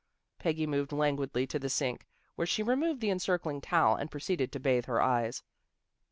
[0.39, 4.59] Peggy moved languidly to the sink, where she removed the encircling towel and proceeded to
[4.59, 5.43] bathe her eyes.